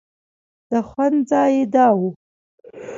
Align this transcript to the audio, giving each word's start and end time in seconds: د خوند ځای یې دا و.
د 0.69 0.71
خوند 0.87 1.17
ځای 1.29 1.51
یې 1.57 1.65
دا 1.73 1.87
و. 1.97 1.99